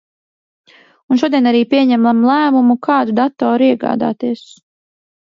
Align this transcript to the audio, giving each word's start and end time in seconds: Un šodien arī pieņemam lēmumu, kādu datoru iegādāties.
Un 1.15 1.19
šodien 1.23 1.49
arī 1.51 1.59
pieņemam 1.73 2.23
lēmumu, 2.29 2.77
kādu 2.87 3.15
datoru 3.21 3.69
iegādāties. 3.69 4.43